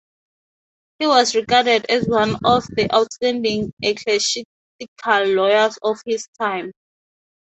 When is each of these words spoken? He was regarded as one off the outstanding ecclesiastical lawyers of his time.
He 0.97 1.05
was 1.05 1.35
regarded 1.35 1.85
as 1.87 2.07
one 2.07 2.33
off 2.43 2.65
the 2.69 2.91
outstanding 2.91 3.71
ecclesiastical 3.83 4.45
lawyers 5.25 5.77
of 5.83 5.99
his 6.07 6.27
time. 6.41 6.71